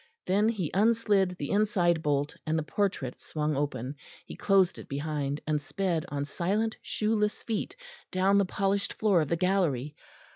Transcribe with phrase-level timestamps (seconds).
[0.25, 5.41] Then he unslid the inside bolt, and the portrait swung open; he closed it behind,
[5.45, 7.75] and sped on silent shoeless feet
[8.09, 9.95] down the polished floor of the gallery.